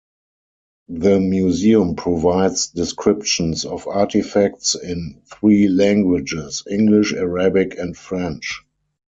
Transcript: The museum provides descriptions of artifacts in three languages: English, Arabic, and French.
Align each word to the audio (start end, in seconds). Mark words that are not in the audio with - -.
The 0.89 1.19
museum 1.19 1.95
provides 1.95 2.69
descriptions 2.69 3.65
of 3.65 3.87
artifacts 3.87 4.73
in 4.73 5.21
three 5.31 5.67
languages: 5.67 6.63
English, 6.67 7.13
Arabic, 7.13 7.77
and 7.77 7.95
French. 7.95 8.63